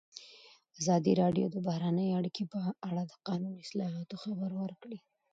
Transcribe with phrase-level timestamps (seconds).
[0.79, 4.99] ازادي راډیو د بهرنۍ اړیکې په اړه د قانوني اصلاحاتو خبر ورکړی.